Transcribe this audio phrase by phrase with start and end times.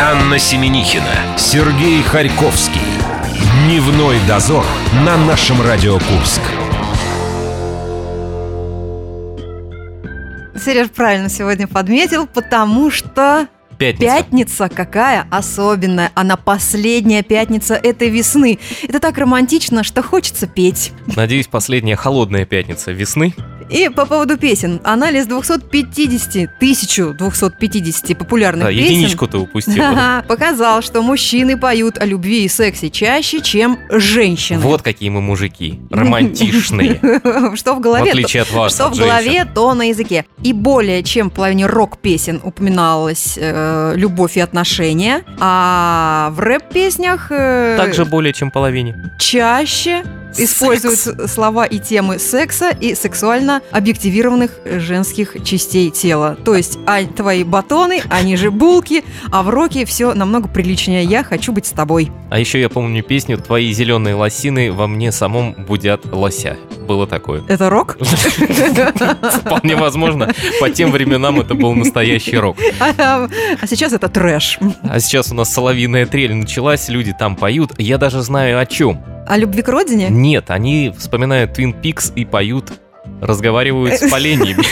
[0.00, 2.80] Анна Семенихина, Сергей Харьковский.
[3.64, 4.64] Дневной дозор
[5.04, 6.40] на нашем Радио Курск.
[10.62, 13.46] Сереж правильно сегодня подметил, потому что
[13.78, 14.16] Пятница.
[14.16, 16.10] Пятница какая особенная.
[16.14, 18.58] Она последняя пятница этой весны.
[18.82, 20.92] Это так романтично, что хочется петь.
[21.14, 23.34] Надеюсь, последняя холодная пятница весны.
[23.70, 24.80] И по поводу песен.
[24.84, 30.24] Анализ 250, 1250 популярных Да, песен единичку ты упустила.
[30.28, 34.60] Показал, что мужчины поют о любви и сексе чаще, чем женщины.
[34.60, 35.80] Вот какие мы мужики.
[35.90, 37.00] Романтичные.
[37.54, 40.24] Что в В голове, отличие от вас, что в голове, то на языке.
[40.42, 47.76] И более чем в половине рок-песен упоминалась э, любовь и отношения, а в рэп-песнях э,
[47.76, 48.94] Также более чем половине.
[49.18, 50.04] чаще
[50.36, 56.36] используют слова и темы секса и сексуально объективированных женских частей тела.
[56.44, 61.04] То есть, а твои батоны, они же булки, а в роке все намного приличнее.
[61.04, 62.10] Я хочу быть с тобой.
[62.30, 66.56] А еще я помню песню «Твои зеленые лосины во мне самом будят лося».
[66.86, 67.42] Было такое.
[67.48, 67.96] Это рок?
[69.40, 72.58] Вполне возможно, по тем временам это был настоящий рок.
[72.78, 73.28] А
[73.60, 74.58] а сейчас это трэш.
[74.82, 77.72] А сейчас у нас соловьиная трель началась, люди там поют.
[77.78, 79.02] Я даже знаю о чем.
[79.26, 80.08] О любви к родине?
[80.10, 82.72] Нет, они вспоминают Twin Peaks и поют,
[83.20, 84.64] разговаривают с поленьями.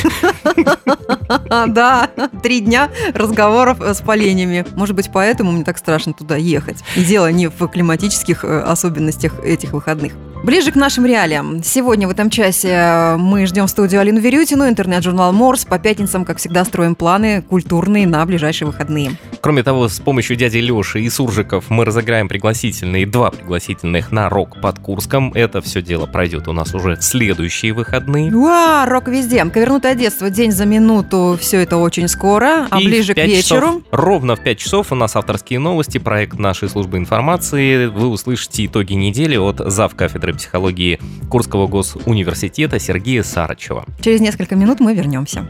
[1.48, 2.11] А, Да,
[2.42, 4.67] три дня разговоров э, с поленями.
[4.75, 6.83] Может быть, поэтому мне так страшно туда ехать.
[6.97, 10.12] И дело не в климатических э, особенностях этих выходных.
[10.43, 11.62] Ближе к нашим реалиям.
[11.62, 15.65] Сегодня в этом часе э, мы ждем в студию Алину Верютину, интернет-журнал Морс.
[15.65, 19.13] По пятницам, как всегда, строим планы культурные на ближайшие выходные.
[19.41, 24.61] Кроме того, с помощью дяди Леши и Суржиков мы разыграем пригласительные, два пригласительных на рок
[24.61, 25.33] под Курском.
[25.33, 28.35] Это все дело пройдет у нас уже в следующие выходные.
[28.35, 29.45] Уа, рок везде.
[29.45, 31.39] Ковернутое детство день за минуту.
[31.41, 32.67] Все это очень скоро.
[32.69, 33.67] А И ближе к 5 вечеру...
[33.67, 37.87] часов, ровно в 5 часов у нас авторские новости, проект нашей службы информации.
[37.87, 39.95] Вы услышите итоги недели от зав.
[39.95, 43.86] кафедры психологии Курского госуниверситета Сергея Сарычева.
[44.01, 45.46] Через несколько минут мы вернемся.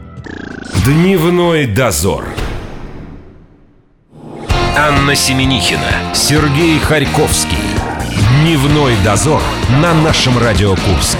[0.85, 2.25] Дневной дозор.
[4.75, 7.57] Анна Семенихина, Сергей Харьковский.
[8.41, 9.41] Дневной дозор
[9.81, 11.17] на нашем Радио Курск.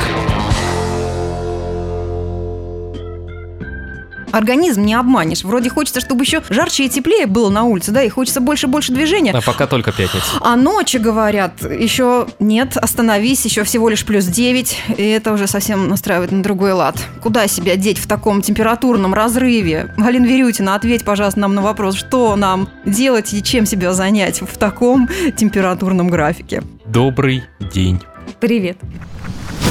[4.33, 5.43] Организм не обманешь.
[5.43, 9.31] Вроде хочется, чтобы еще жарче и теплее было на улице, да, и хочется больше-больше движения.
[9.31, 10.25] А пока только пятница.
[10.41, 15.87] А ночи, говорят, еще нет, остановись, еще всего лишь плюс 9, и это уже совсем
[15.87, 16.97] настраивает на другой лад.
[17.21, 19.93] Куда себя деть в таком температурном разрыве?
[19.97, 24.57] Галина Верютина, ответь, пожалуйста, нам на вопрос, что нам делать и чем себя занять в
[24.57, 25.07] таком
[25.37, 26.63] температурном графике?
[26.85, 28.01] Добрый день.
[28.39, 28.79] Привет.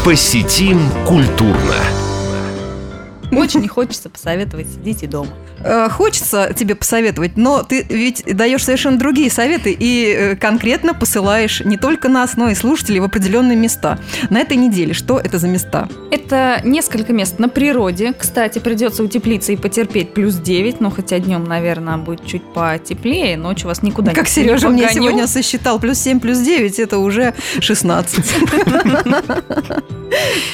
[0.04, 1.74] Посетим культурно.
[3.32, 5.30] Очень не хочется посоветовать, сидите дома.
[5.64, 11.60] Э, Хочется тебе посоветовать, но ты ведь даешь совершенно другие советы и э, конкретно посылаешь
[11.60, 13.98] не только нас, но и слушателей в определенные места.
[14.30, 15.88] На этой неделе что это за места?
[16.10, 18.12] Это несколько мест на природе.
[18.12, 23.68] Кстати, придется утеплиться и потерпеть плюс 9, но хотя днем, наверное, будет чуть потеплее, ночью
[23.68, 27.34] вас никуда Как не Сережа не мне сегодня сосчитал, плюс 7, плюс 9, это уже
[27.60, 28.20] 16.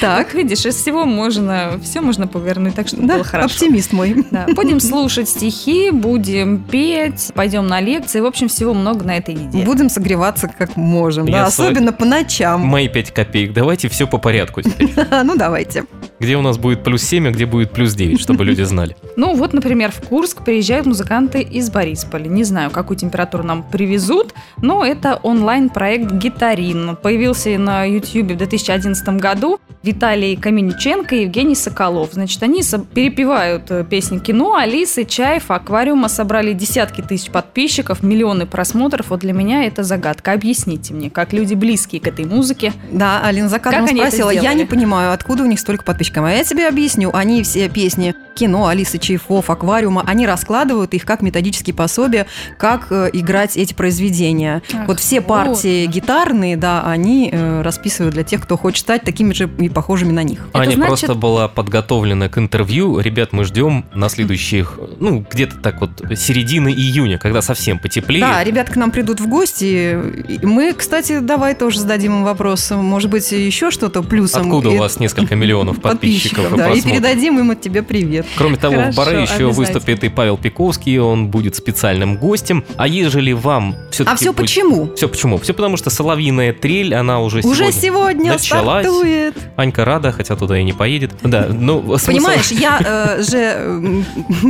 [0.01, 3.47] Так, Как видишь, из всего можно, все можно повернуть, так что было хорошо.
[3.55, 4.25] оптимист мой.
[4.55, 8.21] Будем слушать стихи, будем петь, пойдем на лекции.
[8.21, 9.65] В общем, всего много на этой неделе.
[9.65, 12.63] Будем согреваться как можем, Я да, особенно по ночам.
[12.63, 13.53] Мои 5 копеек.
[13.53, 14.91] Давайте все по порядку теперь.
[15.25, 15.85] Ну, давайте.
[16.21, 18.97] Где у нас будет плюс 7, а где будет плюс 9, чтобы люди знали.
[19.17, 22.29] Ну вот, например, в Курск приезжают музыканты из Борисполя.
[22.29, 24.33] Не знаю, какую температуру нам привезут,
[24.63, 26.97] но это онлайн-проект «Гитарин».
[26.97, 29.59] Появился на YouTube в 2011 году.
[29.83, 32.13] Виталий Камениченко и Евгений Соколов.
[32.13, 32.63] Значит, они
[32.95, 36.09] перепевают э, песни кино, Алисы, Чаев, Аквариума.
[36.09, 39.11] Собрали десятки тысяч подписчиков, миллионы просмотров.
[39.11, 40.33] Вот для меня это загадка.
[40.33, 42.73] Объясните мне, как люди близкие к этой музыке.
[42.91, 46.25] Да, Алина за кадром спросила, я не понимаю, откуда у них столько подписчиков.
[46.25, 47.11] А я тебе объясню.
[47.13, 52.27] Они все песни кино, Алисы Чайфов, Аквариума, они раскладывают их как методические пособия,
[52.57, 54.63] как э, играть эти произведения.
[54.73, 55.93] Ах, вот все вот партии что.
[55.93, 60.23] гитарные, да, они э, расписывают для тех, кто хочет стать такими же и похожими на
[60.23, 60.47] них.
[60.51, 63.01] Это Аня значит- просто была подготовлена к интервью.
[63.01, 68.23] Ребят, мы ждем на следующих, ну, где-то так вот, середины июня, когда совсем потеплеет.
[68.23, 69.99] Да, ребят к нам придут в гости.
[70.43, 72.71] Мы, кстати, давай тоже зададим им вопрос.
[72.71, 74.43] Может быть, еще что-то плюсом.
[74.43, 78.27] Откуда И- у вас несколько миллионов подписчиков, и да, и передадим им от тебя привет.
[78.37, 82.65] Кроме того, в Хорошо, Баре еще выступит и Павел Пиковский, он будет специальным гостем.
[82.77, 83.75] А ежели вам
[84.05, 84.95] все-таки А все почему?
[84.95, 85.39] Все почему?
[85.39, 88.85] Все потому, что соловьиная трель, она уже, Уже сегодня началась.
[88.87, 89.35] стартует.
[89.57, 91.13] Анька рада, хотя туда и не поедет.
[91.23, 92.79] Да, ну, смысл- Понимаешь, я
[93.19, 94.05] э, же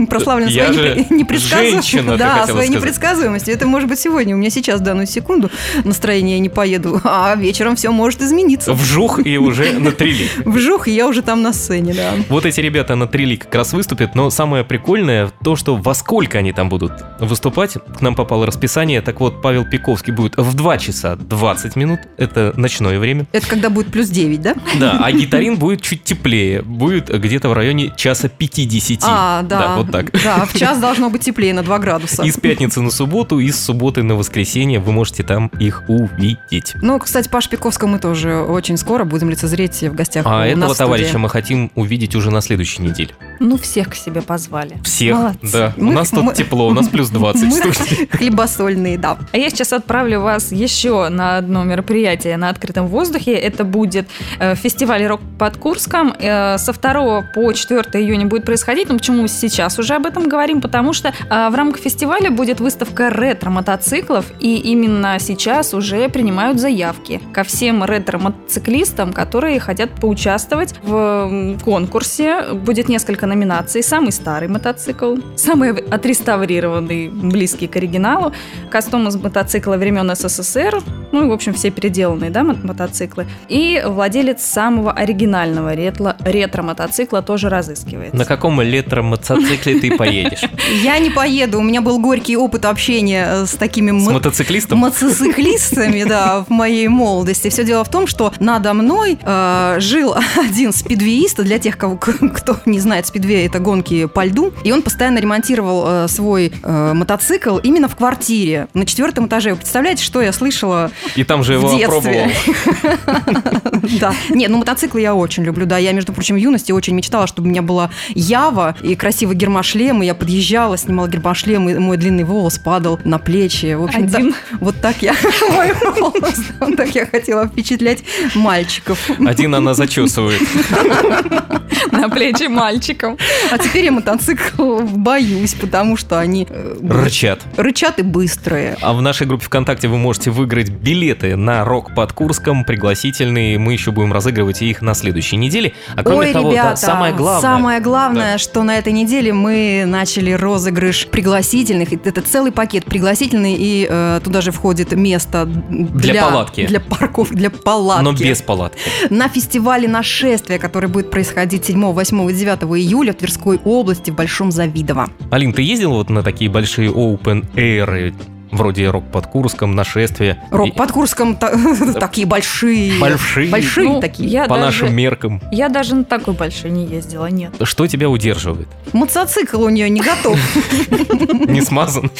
[0.10, 2.02] прославлена Я своей же непре- непредсказуемостью.
[2.18, 3.54] Да, своей непредсказуемостью.
[3.54, 4.34] Это может быть сегодня.
[4.34, 5.50] У меня сейчас, данную секунду,
[5.84, 8.72] настроение не поеду, а вечером все может измениться.
[8.74, 10.28] вжух и уже на трели.
[10.44, 12.12] Вжух, и я уже там на сцене, да.
[12.28, 16.38] Вот эти ребята на трели как раз выступят, но самое прикольное то, что во сколько
[16.38, 17.74] они там будут выступать.
[17.74, 22.52] К нам попало расписание, так вот, Павел Пиковский будет в 2 часа 20 минут, это
[22.56, 23.26] ночное время.
[23.32, 24.54] Это когда будет плюс 9, да?
[24.78, 29.00] Да, а гитарин будет чуть теплее, будет где-то в районе часа 50.
[29.02, 29.76] А, да.
[29.76, 30.12] вот так.
[30.22, 32.22] Да, в час должно быть теплее на 2 градуса.
[32.22, 36.74] Из пятницы на субботу, из субботы на воскресенье вы можете там их увидеть.
[36.82, 41.18] Ну, кстати, Паш Пиковского мы тоже очень скоро будем лицезреть в гостях А этого товарища
[41.18, 43.10] мы хотим увидеть уже на следующей неделе.
[43.40, 44.78] Ну, всех к себе позвали.
[44.84, 45.52] Всех, Молодцы.
[45.52, 45.72] да.
[45.76, 49.18] у Мы- нас тут мы- тепло, у нас плюс 20 в Мы хлебосольные, да.
[49.32, 53.32] А я сейчас отправлю вас еще на одно мероприятие на открытом воздухе.
[53.32, 54.08] Это будет
[54.38, 56.12] э, фестиваль «Рок под Курском».
[56.18, 58.88] Э, со 2 по 4 июня будет происходить.
[58.88, 60.60] Ну, почему мы сейчас уже об этом говорим?
[60.60, 67.20] Потому что э, в рамках фестиваля будет выставка ретро-мотоциклов, и именно сейчас уже принимают заявки
[67.32, 72.42] ко всем ретро-мотоциклистам, которые хотят поучаствовать в конкурсе.
[72.52, 73.82] Будет несколько номинаций.
[73.82, 78.32] Самый старый мотоцикл, самый отреставрированный, близкий к оригиналу,
[78.70, 80.80] кастом из мотоцикла времен СССР,
[81.12, 83.26] ну и, в общем, все переделанные да, мо- мотоциклы.
[83.48, 88.16] И владелец самого оригинального ретро- ретро-мотоцикла тоже разыскивается.
[88.16, 90.42] На каком электромотоцикле ты поедешь?
[90.82, 94.78] Я не поеду, у меня был горький опыт общения э, с такими С мо- мотоциклистом?
[94.78, 97.48] мотоциклистами, да, в моей молодости.
[97.48, 102.56] Все дело в том, что надо мной э, жил один спидвеист, для тех, кого, кто
[102.66, 107.58] не знает, спидвей это гонки по льду, и он постоянно ремонтировал э, свой э, мотоцикл
[107.58, 109.50] именно в квартире на четвертом этаже.
[109.50, 112.30] Вы представляете, что я слышала И там же его детстве.
[112.30, 113.48] опробовал.
[114.00, 114.12] Да.
[114.28, 115.78] Не, ну мотоциклы я очень люблю, да.
[115.78, 120.02] Я, между прочим, в юности очень мечтала, чтобы у меня была Ява и красивый гермошлем,
[120.02, 123.74] и я подъезжала, снимала гермошлем, и мой длинный волос падал на плечи.
[123.74, 124.30] В общем, Один.
[124.30, 125.14] да, вот так я
[125.50, 128.00] мой волос, вот так я хотела впечатлять
[128.34, 128.98] мальчиков.
[129.26, 130.42] Один она зачесывает.
[131.98, 133.16] На плечи мальчикам.
[133.50, 137.40] А теперь я мотоцикл боюсь, потому что они э, Рычат.
[137.56, 138.76] рычат и быстрые.
[138.80, 143.58] А в нашей группе ВКонтакте вы можете выиграть билеты на рок под Курском, пригласительные.
[143.58, 145.74] Мы еще будем разыгрывать их на следующей неделе.
[145.96, 147.40] А кроме Ой, того, да, ребята, самое главное.
[147.42, 148.38] самое главное, Да.
[148.38, 151.92] что на этой неделе мы начали розыгрыш пригласительных.
[151.92, 156.66] Это целый пакет пригласительный, и э, туда же входит место для, палатки.
[156.66, 158.04] Для парков, для палатки.
[158.04, 158.78] Но без палатки.
[159.10, 164.14] На фестивале «Нашествие», который будет происходить 7, 8 и 9 июля в Тверской области в
[164.14, 165.08] Большом Завидово.
[165.30, 168.14] Алин, ты ездил вот на такие большие open air,
[168.50, 170.42] вроде рок под Курском, нашествие?
[170.50, 171.52] Рок под Курском та-
[172.00, 172.98] такие большие.
[172.98, 173.50] Большие?
[173.50, 174.44] Большие Ну, такие.
[174.44, 175.42] По нашим меркам.
[175.52, 177.52] Я даже на такой большой не ездила, нет.
[177.62, 178.68] Что тебя удерживает?
[178.92, 180.38] Мотоцикл у нее не готов.
[181.48, 182.10] Не смазан?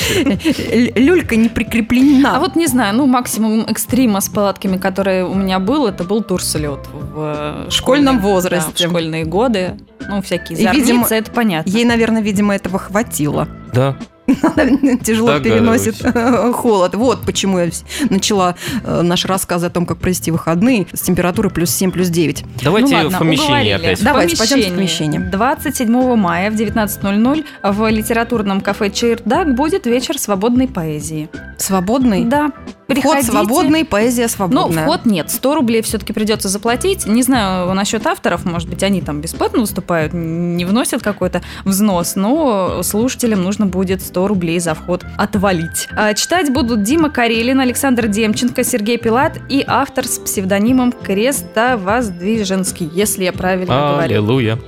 [0.95, 2.37] Люлька не прикреплена.
[2.37, 6.23] А вот не знаю, ну максимум экстрима с палатками, который у меня был, это был
[6.23, 8.87] турслет в э, школьном школьные- возрасте.
[8.87, 9.77] в школьные годы.
[10.09, 11.69] Ну, всякие видимо, это понятно.
[11.71, 13.49] Ей, наверное, видимо, этого хватило.
[13.73, 13.97] Да.
[15.03, 16.95] Тяжело переносит э, холод.
[16.95, 17.71] Вот почему я
[18.11, 22.45] начала э, наш рассказ о том, как провести выходные с температурой плюс 7, плюс 9.
[22.63, 23.73] Давайте ну, ладно, в помещении уговорили.
[23.73, 24.05] опять.
[24.05, 25.21] Давайте, пойдемте в помещение.
[25.21, 31.29] 27 мая в 19.00 в литературном кафе «Чердак» будет вечер свободной поэзии.
[31.57, 32.25] Свободный?
[32.25, 32.53] Да,
[32.89, 33.31] Вход приходите.
[33.33, 34.85] свободный, поэзия Ну, свободная.
[34.85, 37.07] вход нет, 100 рублей все-таки придется заплатить.
[37.07, 42.83] Не знаю насчет авторов, может быть, они там бесплатно выступают, не вносят какой-то взнос, но
[42.83, 45.87] слушателям нужно будет 100 рублей за вход отвалить.
[45.95, 53.25] А читать будут Дима Карелин, Александр Демченко, Сергей Пилат и автор с псевдонимом Крестовоздвиженский, если
[53.25, 54.01] я правильно говорю.
[54.15, 54.59] Аллилуйя.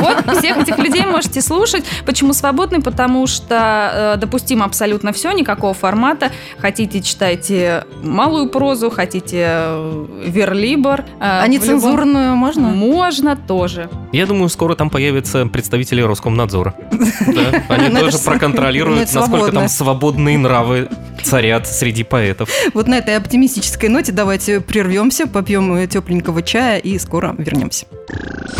[0.00, 1.84] Вот всех этих людей можете слушать.
[2.06, 2.80] Почему свободный?
[2.80, 6.30] Потому что э, допустимо абсолютно все, никакого формата.
[6.58, 11.00] Хотите, читайте малую прозу, хотите э, верлибр.
[11.00, 12.68] э, А нецензурную любом- можно?
[12.68, 13.88] Можно тоже.
[14.12, 16.74] Я думаю, скоро там появятся представители Роскомнадзора.
[17.68, 20.88] Они тоже проконтролируют, насколько там свободные нравы
[21.22, 22.48] царят среди поэтов.
[22.74, 27.86] Вот на этой оптимистической ноте давайте прервемся, попьем тепленького чая и скоро вернемся.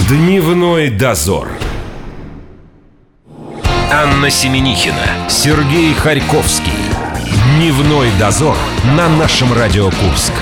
[0.08, 1.48] Дневной дозор.
[3.92, 6.72] Анна Семенихина, Сергей Харьковский.
[7.32, 8.56] Дневной дозор
[8.96, 10.32] на нашем Радио Курск.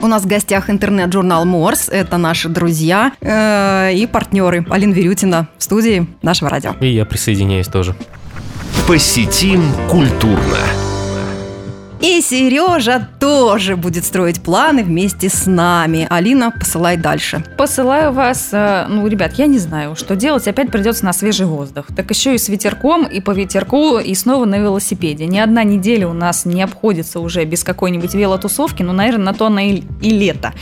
[0.00, 1.88] У нас в гостях интернет-журнал Морс.
[1.88, 4.64] Это наши друзья э, и партнеры.
[4.70, 6.74] Алина Верютина в студии нашего радио.
[6.80, 7.94] И я присоединяюсь тоже.
[8.86, 10.58] Посетим культурно.
[12.00, 16.06] И Сережа тоже будет строить планы вместе с нами.
[16.08, 17.44] Алина, посылай дальше.
[17.58, 20.48] Посылаю вас, э, ну, ребят, я не знаю, что делать.
[20.48, 21.84] Опять придется на свежий воздух.
[21.94, 25.26] Так еще и с ветерком, и по ветерку, и снова на велосипеде.
[25.26, 28.82] Ни одна неделя у нас не обходится уже без какой-нибудь велотусовки.
[28.82, 30.54] Ну, наверное, на то она и, и лето.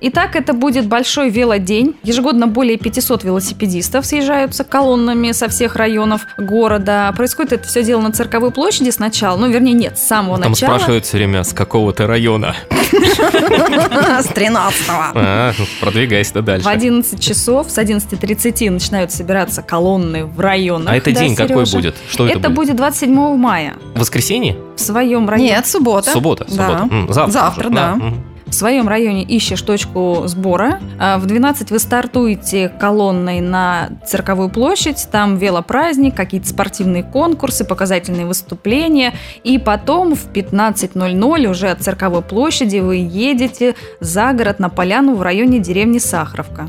[0.00, 1.94] Итак, это будет большой велодень.
[2.04, 7.12] Ежегодно более 500 велосипедистов съезжаются колоннами со всех районов города.
[7.14, 9.36] Происходит это все дело на Цирковой площади сначала.
[9.36, 10.69] Ну, вернее, нет, с самого Там начала.
[10.70, 12.54] Спрашивают все время, с какого ты района.
[12.92, 15.12] С 13-го.
[15.14, 16.64] А, продвигайся дальше.
[16.64, 20.92] В 11 часов с 11.30 начинают собираться колонны в районах.
[20.92, 21.96] А это день какой будет?
[22.08, 24.56] Что это, Это будет 27 мая Воскресенье?
[24.76, 25.50] в своем районе.
[25.50, 26.10] Нет, суббота.
[26.10, 26.88] Суббота, суббота.
[27.08, 27.30] Завтра.
[27.32, 27.98] Завтра, да.
[28.50, 30.80] В своем районе ищешь точку сбора.
[30.98, 35.08] А В 12 вы стартуете колонной на Цирковую площадь.
[35.10, 39.14] Там велопраздник, какие-то спортивные конкурсы, показательные выступления.
[39.44, 45.22] И потом в 15.00 уже от Цирковой площади вы едете за город на поляну в
[45.22, 46.66] районе деревни Сахаровка.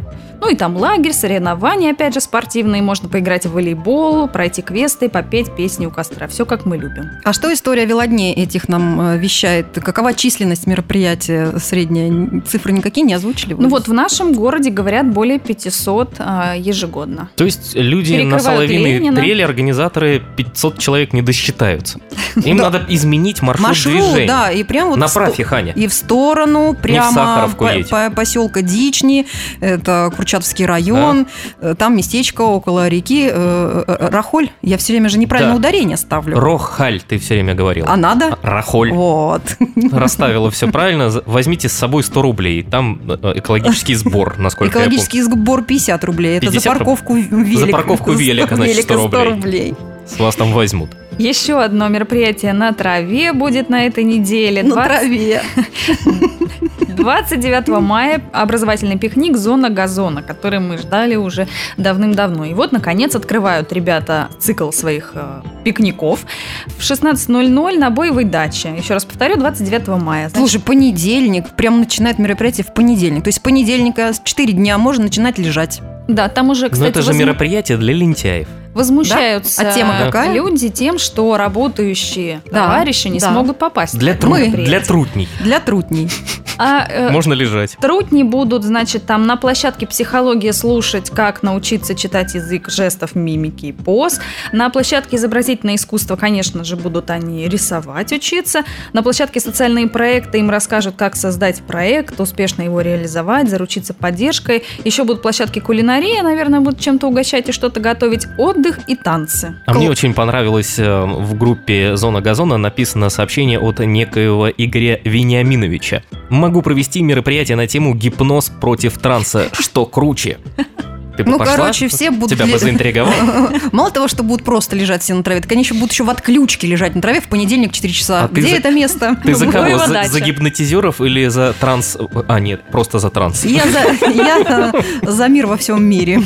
[0.52, 2.82] И там лагерь, соревнования, опять же, спортивные.
[2.82, 6.28] Можно поиграть в волейбол, пройти квесты, попеть песни у костра.
[6.28, 7.10] Все как мы любим.
[7.24, 9.68] А что история велодней этих нам э, вещает?
[9.82, 12.42] Какова численность мероприятия средняя?
[12.42, 13.54] Цифры никакие не озвучили?
[13.54, 13.64] вы?
[13.64, 17.30] Ну вот в нашем городе, говорят, более 500 а, ежегодно.
[17.38, 19.22] То есть люди на Соловиной Ленина.
[19.22, 22.02] трели организаторы 500 человек не досчитаются.
[22.44, 24.28] Им надо изменить маршрут, Маршрут, движения.
[24.28, 24.98] да, и прям вот...
[24.98, 25.72] Направь их, Аня.
[25.78, 29.28] И в сторону, прямо по, поселка Дични,
[29.62, 31.28] это Курчатовский район,
[31.62, 34.50] э, там местечко около реки э, э, Рахоль.
[34.64, 35.58] Я все время же неправильно Да.
[35.60, 36.40] ударение ставлю.
[36.40, 37.86] Рохаль, ты все время говорил.
[37.88, 38.38] А надо?
[38.42, 38.92] Рахоль.
[38.92, 39.44] Вот.
[39.92, 41.10] Расставила все правильно.
[41.12, 42.64] За- Возьмите с собой 100 рублей.
[42.64, 44.98] Там э, экологический сбор, насколько я помню.
[44.98, 46.38] Экологический сбор 50 рублей.
[46.38, 46.86] Это за 50 рублей?
[46.86, 47.60] парковку велика.
[47.66, 49.24] За парковку велика, значит, 100 рублей.
[49.30, 49.74] рублей.
[50.08, 50.90] С вас там возьмут.
[51.20, 54.64] Еще одно мероприятие на траве будет на этой неделе.
[54.64, 55.42] На 20 траве.
[57.02, 62.46] 29 мая образовательный пикник «Зона газона», который мы ждали уже давным-давно.
[62.46, 66.26] И вот, наконец, открывают ребята цикл своих э, пикников.
[66.68, 68.76] В 16.00 на Боевой даче.
[68.78, 70.30] Еще раз повторю, 29 мая.
[70.30, 73.24] Значит, Слушай, понедельник, прям начинает мероприятие в понедельник.
[73.24, 75.82] То есть с понедельника с 4 дня можно начинать лежать.
[76.08, 78.48] да, там уже, Но кстати, это же возму- мероприятие для лентяев.
[78.74, 79.70] Возмущаются Да?
[79.72, 80.34] А тема какая?
[80.34, 83.32] люди тем, что работающие Да, товарищи не да.
[83.32, 83.98] смогут попасть.
[83.98, 85.28] Для, тру- для трутней.
[85.42, 86.10] Для трутней.
[86.58, 87.76] А, э, Можно лежать.
[87.82, 93.72] Трудни будут, значит, там на площадке психологии слушать, как научиться читать язык жестов, мимики и
[93.72, 94.20] поз.
[94.52, 98.64] На площадке изобразительное искусство, конечно же, будут они рисовать, учиться.
[98.94, 104.64] На площадке социальные проекты им расскажут, как создать проект, успешно его реализовать, заручиться поддержкой.
[104.86, 108.28] Еще будут площадки кулинарии, наверное, будут чем-то угощать и что-то готовить.
[108.62, 109.56] Отдых и танцы.
[109.66, 115.02] А Кл- мне очень понравилось э, в группе «Зона газона» написано сообщение от некоего Игоря
[115.04, 116.04] Вениаминовича.
[116.30, 119.48] Могу провести мероприятие на тему «Гипноз против транса.
[119.54, 120.38] Что круче?»
[121.18, 121.56] Ты бы Ну, пошла?
[121.58, 123.52] короче, все будут Тебя бы ле- заинтриговало?
[123.74, 126.10] Мало того, что будут просто лежать все на траве, так они еще будут еще в
[126.10, 128.24] отключке лежать на траве в понедельник в 4 часа.
[128.24, 129.18] А Где за- это место?
[129.24, 129.78] Ты за кого?
[129.78, 131.98] За, за гипнотизеров или за транс...
[132.30, 133.44] А, нет, просто за транс.
[133.44, 136.22] Я за, я за мир во всем мире.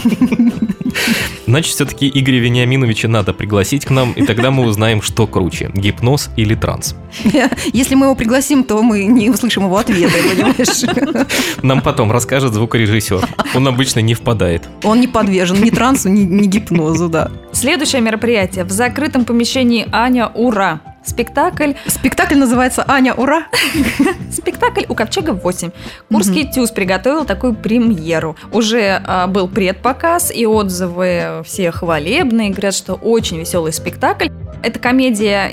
[1.47, 6.29] Значит, все-таки Игоря Вениаминовича надо пригласить к нам, и тогда мы узнаем, что круче, гипноз
[6.35, 6.95] или транс.
[7.73, 11.25] Если мы его пригласим, то мы не услышим его ответа, понимаешь?
[11.61, 13.27] Нам потом расскажет звукорежиссер.
[13.53, 14.63] Он обычно не впадает.
[14.83, 17.31] Он не подвержен ни трансу, ни, ни гипнозу, да.
[17.51, 20.81] Следующее мероприятие в закрытом помещении Аня Ура.
[21.05, 23.47] Спектакль Спектакль называется «Аня, ура!»
[24.31, 25.71] Спектакль у Ковчега 8.
[26.09, 28.35] Курский ТЮЗ приготовил такую премьеру.
[28.51, 32.49] Уже а, был предпоказ, и отзывы все хвалебные.
[32.49, 34.27] Говорят, что очень веселый спектакль.
[34.63, 35.51] Это комедия,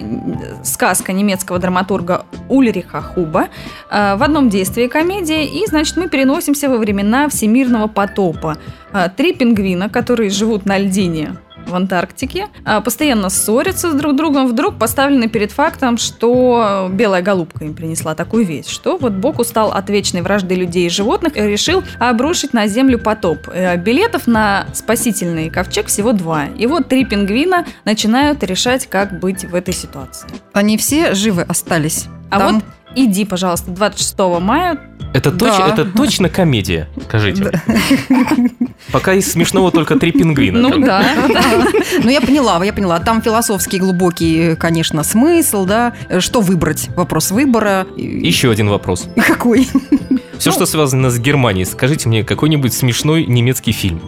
[0.64, 3.48] сказка немецкого драматурга Ульриха Хуба.
[3.90, 5.44] А, в одном действии комедия.
[5.44, 8.56] И, значит, мы переносимся во времена всемирного потопа.
[8.92, 14.48] А, три пингвина, которые живут на льдине в Антарктике, а, постоянно ссорятся с друг другом,
[14.48, 19.72] вдруг поставлены перед фактом, что белая голубка им принесла такую весть, что вот Бог устал
[19.72, 23.48] от вечной вражды людей и животных и решил обрушить на землю потоп.
[23.52, 26.46] Э, Билетов на спасительный ковчег всего два.
[26.46, 30.28] И вот три пингвина начинают решать, как быть в этой ситуации.
[30.52, 32.06] Они все живы остались.
[32.30, 32.64] А Там- вот
[32.94, 34.78] иди, пожалуйста, 26 мая
[35.14, 35.68] Это, точ- Да.
[35.68, 37.62] это точно комедия, скажите.
[38.92, 40.58] Пока из смешного только три пингвина.
[40.60, 41.04] Ну да.
[42.02, 42.98] Ну, я поняла, я поняла.
[42.98, 45.92] Там философский глубокий, конечно, смысл, да.
[46.18, 46.88] Что выбрать?
[46.96, 47.86] Вопрос выбора.
[47.96, 49.06] Еще один вопрос.
[49.26, 49.68] Какой?
[50.38, 54.00] Все, что связано с Германией, скажите мне какой-нибудь смешной немецкий фильм.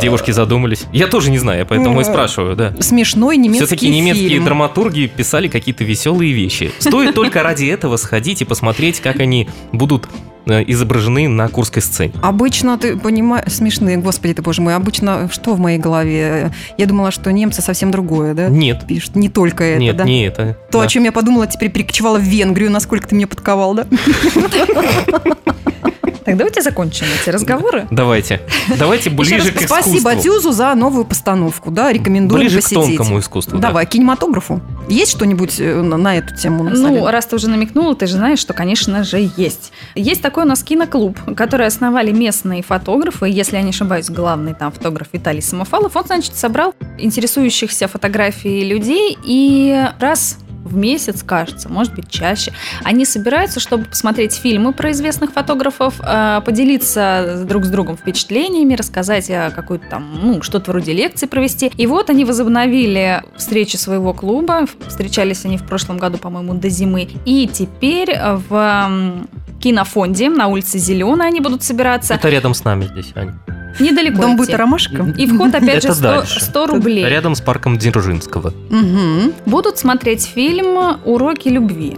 [0.00, 0.84] Девушки задумались.
[0.92, 2.74] Я тоже не знаю, я поэтому и спрашиваю, да.
[2.80, 4.44] Смешной немецкий Все-таки немецкие фильм.
[4.44, 6.70] драматурги писали какие-то веселые вещи.
[6.78, 10.08] Стоит только ради этого сходить и посмотреть, как они будут
[10.46, 12.12] э, изображены на курской сцене.
[12.22, 16.52] Обычно, ты понимаешь, смешные, господи ты, боже мой, обычно что в моей голове?
[16.76, 18.48] Я думала, что немцы совсем другое, да?
[18.48, 20.04] Нет, Пишут, не только это, нет, да?
[20.04, 20.56] не это.
[20.70, 20.84] То, Да.
[20.84, 23.86] о чем я подумала, теперь перекочевала в Венгрию, насколько ты меня подковал, да?
[26.26, 27.86] Так, давайте закончим эти разговоры.
[27.92, 28.40] Давайте.
[28.78, 30.22] Давайте ближе к раз спасибо искусству.
[30.22, 32.96] Тюзу за новую постановку, да, рекомендую Ближе к посетить.
[32.96, 33.58] тонкому искусству.
[33.58, 33.68] да.
[33.68, 34.60] Давай, кинематографу.
[34.88, 36.64] Есть что-нибудь э, на, эту тему?
[36.64, 39.72] на Ну, раз ты уже намекнула, ты же знаешь, что, конечно же, есть.
[39.94, 43.28] Есть такой у нас киноклуб, который основали местные фотографы.
[43.28, 45.94] Если я не ошибаюсь, главный там фотограф Виталий Самофалов.
[45.94, 52.52] Он, значит, собрал интересующихся фотографией людей и раз в месяц, кажется, может быть, чаще.
[52.82, 59.30] Они собираются, чтобы посмотреть фильмы про известных фотографов, э, поделиться друг с другом впечатлениями, рассказать
[59.30, 61.72] о какой-то там, ну, что-то вроде лекции провести.
[61.76, 64.66] И вот они возобновили встречи своего клуба.
[64.86, 67.08] Встречались они в прошлом году, по-моему, до зимы.
[67.24, 68.16] И теперь
[68.48, 69.26] в
[69.60, 72.14] кинофонде на улице Зеленая они будут собираться.
[72.14, 73.38] Это рядом с нами здесь, Аня.
[73.80, 74.38] Недалеко Дом идти.
[74.38, 75.14] быта Ромашка?
[75.16, 76.40] И вход, опять же, Это 100, дальше.
[76.40, 77.04] 100 рублей.
[77.04, 78.52] Рядом с парком Дзержинского.
[79.46, 81.96] Будут смотреть фильм «Уроки любви».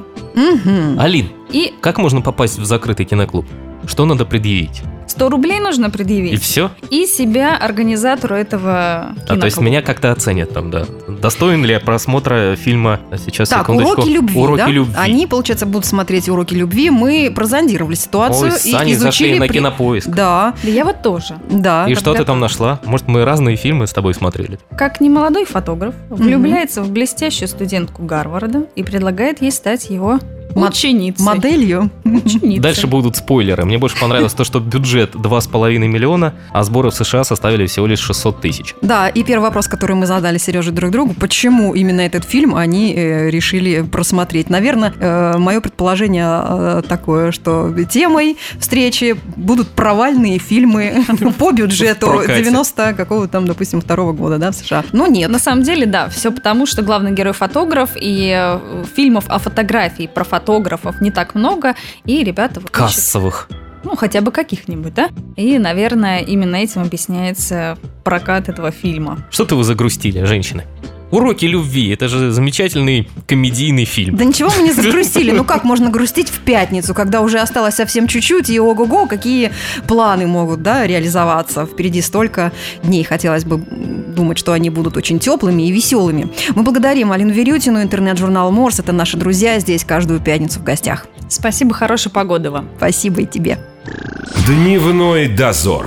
[0.99, 3.47] Алин, И как можно попасть в закрытый киноклуб?
[3.87, 4.83] Что надо предъявить?
[5.19, 6.41] 100 рублей нужно И предъявить.
[6.43, 6.71] все?
[6.91, 10.85] И себя организатору этого А, то есть меня как-то оценят там, да.
[11.09, 13.01] Достоин ли я просмотра фильма?
[13.25, 14.67] Сейчас, Так, уроки любви, Уроки да?
[14.69, 14.95] любви.
[14.97, 16.91] Они, получается, будут смотреть уроки любви.
[16.91, 19.31] Мы прозондировали ситуацию Ой, и Саней изучили...
[19.33, 20.09] зашли на при- кинопоиск.
[20.09, 21.35] Да, Да я вот тоже.
[21.51, 21.87] да.
[21.89, 22.81] И что ты там нашла?
[22.85, 24.61] Может, мы разные фильмы с тобой смотрели?
[24.77, 30.21] Как немолодой фотограф влюбляется в блестящую студентку Гарварда и предлагает ей стать его
[30.55, 31.25] Ученицей.
[31.25, 31.91] Моделью.
[32.05, 32.61] Ученицей.
[32.61, 33.65] Дальше будут спойлеры.
[33.65, 38.01] Мне больше понравилось то, что бюджет 2,5 миллиона, а сборы в США составили всего лишь
[38.01, 38.75] 600 тысяч.
[38.83, 42.95] Да, и первый вопрос, который мы задали Сереже друг другу, почему именно этот фильм они
[42.95, 44.51] э, решили просмотреть?
[44.51, 44.93] Наверное,
[45.39, 51.05] мое предположение э, такое, что темой встречи будут провальные фильмы
[51.39, 52.43] по бюджету В прокате.
[52.45, 54.85] 90 какого там, допустим, второго года, да, в США.
[54.93, 55.31] Но нет.
[55.31, 60.09] На самом деле, да, все потому, что главный герой фотограф, и э, фильмов о фотографии
[60.13, 61.75] про фотографов не так много,
[62.05, 63.49] и ребята вот ищут, Кассовых.
[63.85, 65.11] ну, хотя бы каких-нибудь, да?
[65.37, 69.27] И, наверное, именно этим объясняется прокат этого фильма.
[69.31, 70.65] Что-то вы загрустили, женщины.
[71.11, 71.91] Уроки любви.
[71.91, 74.17] Это же замечательный комедийный фильм.
[74.17, 75.31] Да ничего мы не загрустили.
[75.31, 79.53] Ну как можно грустить в пятницу, когда уже осталось совсем чуть-чуть, и ого-го, какие
[79.87, 81.67] планы могут да, реализоваться.
[81.67, 83.05] Впереди столько дней.
[83.05, 86.29] Хотелось бы думать, что они будут очень теплыми и веселыми.
[86.55, 88.79] Мы благодарим Алину Верютину, интернет-журнал Морс.
[88.79, 91.07] Это наши друзья здесь каждую пятницу в гостях.
[91.29, 92.69] Спасибо, хорошей погоды вам.
[92.77, 93.59] Спасибо и тебе.
[94.47, 95.87] Дневной дозор.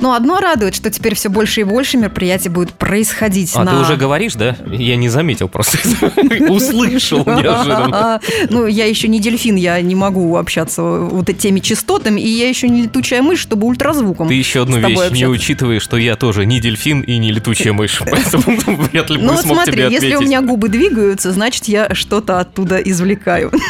[0.00, 3.72] Но одно радует, что теперь все больше и больше мероприятий будет происходить А на...
[3.72, 4.56] ты уже говоришь, да?
[4.66, 5.78] Я не заметил просто.
[6.48, 8.20] Услышал неожиданно.
[8.50, 12.68] Ну, я еще не дельфин, я не могу общаться вот этими частотами, и я еще
[12.68, 14.28] не летучая мышь, чтобы ультразвуком.
[14.28, 18.02] Ты еще одну вещь не учитываешь, что я тоже не дельфин и не летучая мышь.
[18.10, 18.58] Поэтому
[18.92, 21.94] вряд ли Ну бы вот смог смотри, тебе если у меня губы двигаются, значит, я
[21.94, 23.52] что-то оттуда извлекаю.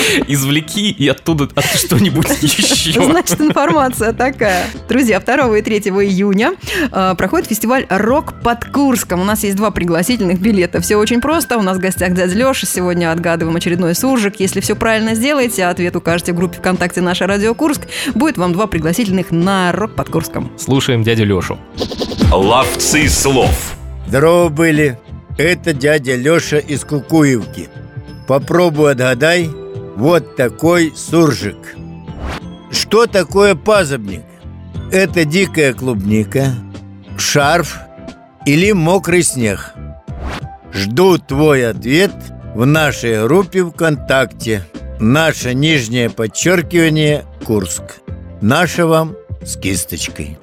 [0.28, 3.02] Извлеки и оттуда от что-нибудь еще.
[3.02, 4.66] Значит, информация такая.
[4.88, 6.54] Друзья, 2 и 3 июня
[6.92, 9.20] э, проходит фестиваль «Рок под Курском».
[9.20, 10.80] У нас есть два пригласительных билета.
[10.80, 11.58] Все очень просто.
[11.58, 12.66] У нас в гостях дядя Леша.
[12.66, 14.40] Сегодня отгадываем очередной суржик.
[14.40, 17.82] Если все правильно сделаете, а ответ укажете в группе ВКонтакте «Наша Радио Курск»,
[18.14, 20.52] будет вам два пригласительных на «Рок под Курском».
[20.58, 21.58] Слушаем дядю Лешу.
[22.32, 23.74] Ловцы слов.
[24.08, 24.98] Здорово были.
[25.38, 27.68] Это дядя Леша из Кукуевки.
[28.26, 29.50] Попробуй отгадай.
[29.96, 31.74] Вот такой суржик.
[32.70, 34.24] Что такое пазубник?
[34.92, 36.54] Это дикая клубника,
[37.16, 37.78] шарф
[38.44, 39.72] или мокрый снег.
[40.70, 42.12] Жду твой ответ
[42.54, 44.66] в нашей группе ВКонтакте.
[45.00, 48.00] Наше нижнее подчеркивание Курск.
[48.42, 50.38] Наше вам с кисточкой.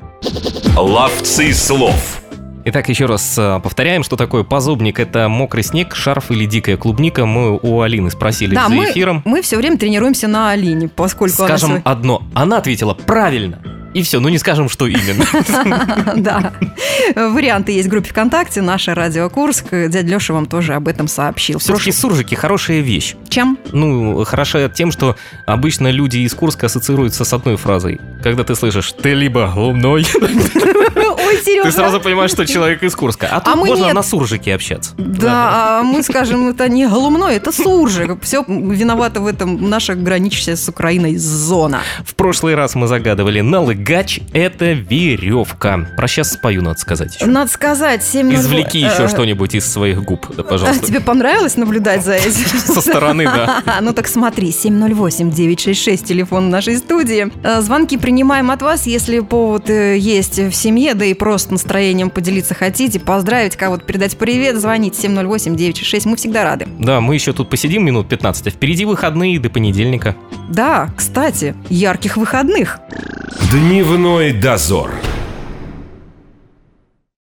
[0.76, 2.23] Ловцы слов.
[2.66, 4.98] Итак, еще раз э, повторяем, что такое позубник.
[5.00, 7.26] Это мокрый снег, шарф или дикая клубника.
[7.26, 9.22] Мы у Алины спросили Да, за мы, эфиром.
[9.26, 11.82] мы все время тренируемся на Алине, поскольку Скажем она...
[11.84, 12.24] одно.
[12.34, 13.60] Она ответила правильно.
[13.94, 15.26] И все, ну не скажем, что именно.
[16.16, 16.54] Да.
[17.16, 18.62] Варианты есть в группе ВКонтакте.
[18.62, 19.66] Наша радио Курск.
[19.72, 21.60] Дядя Леша вам тоже об этом сообщил.
[21.60, 23.16] Все-таки суржики хорошая вещь.
[23.30, 23.58] Чем?
[23.72, 28.00] Ну, хороша тем, что обычно люди из Курска ассоциируются с одной фразой.
[28.24, 30.06] Когда ты слышишь «ты либо глумной»,
[30.96, 31.64] Ой, Сережа.
[31.64, 33.28] ты сразу понимаешь, что человек из Курска.
[33.32, 34.94] А тут мы можно на суржике общаться.
[34.98, 38.22] Да, а мы скажем, это не голумной, это суржик.
[38.22, 41.82] Все виновата в этом наша граничащая с Украиной зона.
[42.06, 43.42] В прошлый раз мы загадывали
[43.84, 45.88] налыгач– это веревка.
[45.98, 47.16] Про сейчас спою, надо сказать.
[47.16, 47.26] еще.
[47.26, 50.86] Надо сказать, 7 Извлеки еще Э, что-нибудь из своих губ, да, А пожалуйста.
[50.86, 52.32] тебе понравилось наблюдать за этим?
[52.60, 53.62] Со стороны, да.
[53.82, 57.32] Ну так смотри, 708-966, телефон нашей студии.
[57.44, 62.10] Э, Звонки принимаем от вас, если повод э, есть в семье, да и просто настроением
[62.10, 66.68] поделиться хотите, поздравить кого-то, передать привет, звоните 708-966, мы всегда рады.
[66.80, 70.16] Да, мы еще тут посидим минут 15, а впереди выходные до понедельника.
[70.50, 72.80] Да, кстати, ярких выходных.
[73.74, 74.92] Дневной дозор.